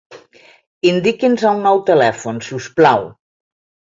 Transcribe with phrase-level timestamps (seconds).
[0.91, 3.05] Indiqui'ns el nou telèfon, si us plau.